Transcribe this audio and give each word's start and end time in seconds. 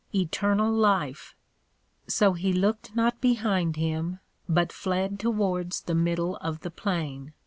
Eternal 0.15 0.73
Life!_ 0.73 1.35
So 2.07 2.33
he 2.33 2.51
looked 2.53 2.95
not 2.95 3.21
behind 3.21 3.75
him, 3.75 4.19
but 4.49 4.73
fled 4.73 5.19
towards 5.19 5.81
the 5.81 5.93
middle 5.93 6.37
of 6.37 6.61
the 6.61 6.71
Plain. 6.71 7.33